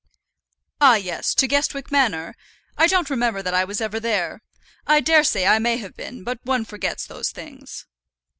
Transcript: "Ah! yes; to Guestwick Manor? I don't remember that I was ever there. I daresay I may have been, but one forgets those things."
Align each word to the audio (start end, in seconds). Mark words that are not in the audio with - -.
"Ah! 0.81 0.95
yes; 0.95 1.35
to 1.35 1.47
Guestwick 1.47 1.91
Manor? 1.91 2.33
I 2.75 2.87
don't 2.87 3.07
remember 3.11 3.43
that 3.43 3.53
I 3.53 3.63
was 3.63 3.79
ever 3.79 3.99
there. 3.99 4.41
I 4.87 4.99
daresay 4.99 5.45
I 5.45 5.59
may 5.59 5.77
have 5.77 5.95
been, 5.95 6.23
but 6.23 6.39
one 6.43 6.65
forgets 6.65 7.05
those 7.05 7.29
things." 7.29 7.85